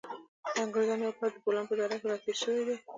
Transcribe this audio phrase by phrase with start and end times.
[0.53, 2.75] د انګریزانو یو پوځ د بولان په دره کې را تېر شوی دی.